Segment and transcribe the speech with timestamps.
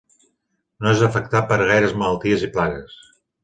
[0.85, 3.01] No és afectat per gaires malalties i plagues.